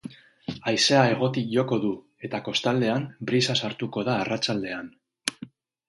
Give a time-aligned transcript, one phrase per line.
[0.71, 1.91] Haizea hegotik joko du,
[2.29, 4.93] eta kostaldean, brisa sartuko da arratsaldean.